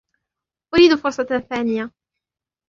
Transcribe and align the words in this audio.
أريد 0.75 0.95
فرصة 0.95 1.43
ثانية. 1.49 1.91